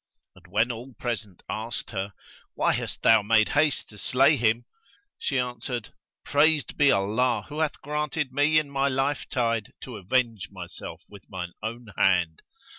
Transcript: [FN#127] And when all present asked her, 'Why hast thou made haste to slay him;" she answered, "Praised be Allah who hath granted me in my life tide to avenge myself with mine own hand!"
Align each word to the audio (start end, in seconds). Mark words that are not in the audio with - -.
[FN#127] 0.35 0.43
And 0.43 0.51
when 0.53 0.71
all 0.71 0.93
present 0.95 1.43
asked 1.47 1.89
her, 1.91 2.13
'Why 2.55 2.73
hast 2.73 3.03
thou 3.03 3.21
made 3.21 3.49
haste 3.49 3.87
to 3.89 3.99
slay 3.99 4.35
him;" 4.35 4.65
she 5.19 5.37
answered, 5.37 5.93
"Praised 6.25 6.75
be 6.75 6.89
Allah 6.91 7.45
who 7.49 7.59
hath 7.59 7.79
granted 7.83 8.31
me 8.33 8.57
in 8.57 8.67
my 8.71 8.87
life 8.87 9.29
tide 9.29 9.73
to 9.81 9.97
avenge 9.97 10.49
myself 10.49 11.03
with 11.07 11.29
mine 11.29 11.53
own 11.61 11.93
hand!" 11.99 12.41